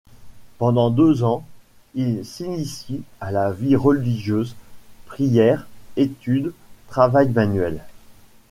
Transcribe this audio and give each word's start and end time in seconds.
Pendant 0.57 0.89
deux 0.89 1.21
ans, 1.23 1.45
il 1.93 2.25
s'initie 2.25 3.03
à 3.19 3.31
la 3.31 3.51
vie 3.51 3.75
religieuse: 3.75 4.55
prières, 5.05 5.67
études, 5.95 6.53
travail 6.87 7.29
manuel. 7.29 7.83